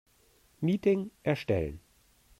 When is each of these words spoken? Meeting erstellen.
Meeting 0.61 1.11
erstellen. 1.21 1.79